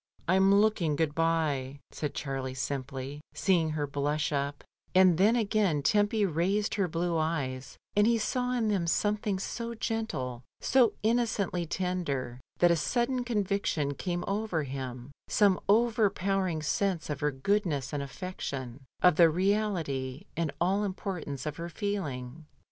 [0.27, 4.63] "I'm looking good bye," said Qiarlie simply, see ing her blush up;
[4.95, 9.75] and then again Tempy raised her blue eyes, and he saw in them something so
[9.75, 17.19] gentle, so innocently tender, that a sudden conviction came over him, some overpowering sense of
[17.19, 22.47] her goodness and affection, of the reality and all importance of her feeling.